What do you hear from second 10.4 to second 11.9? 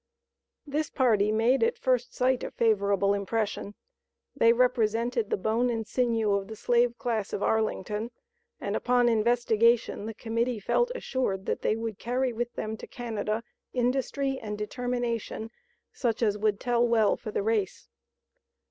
felt assured that they